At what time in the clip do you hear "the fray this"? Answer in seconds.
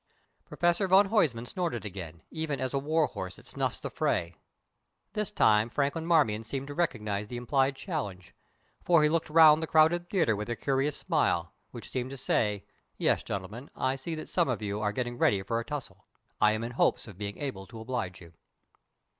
3.79-5.29